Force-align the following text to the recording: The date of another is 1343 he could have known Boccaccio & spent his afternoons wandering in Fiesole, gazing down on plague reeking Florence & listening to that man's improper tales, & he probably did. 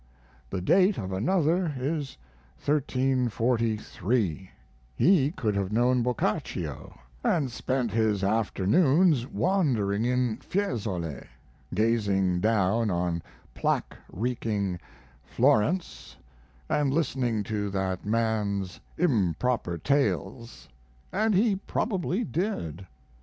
The 0.49 0.61
date 0.61 0.97
of 0.97 1.11
another 1.13 1.75
is 1.77 2.17
1343 2.65 4.49
he 4.95 5.29
could 5.33 5.55
have 5.55 5.71
known 5.71 6.01
Boccaccio 6.01 6.99
& 7.27 7.47
spent 7.49 7.91
his 7.91 8.23
afternoons 8.23 9.27
wandering 9.27 10.03
in 10.03 10.37
Fiesole, 10.37 11.27
gazing 11.75 12.39
down 12.39 12.89
on 12.89 13.21
plague 13.53 13.93
reeking 14.11 14.79
Florence 15.23 16.15
& 16.45 16.69
listening 16.71 17.43
to 17.43 17.69
that 17.69 18.03
man's 18.03 18.79
improper 18.97 19.77
tales, 19.77 20.67
& 21.11 21.13
he 21.33 21.55
probably 21.57 22.23
did. 22.23 22.87